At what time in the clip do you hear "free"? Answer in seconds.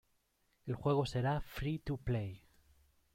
1.41-1.77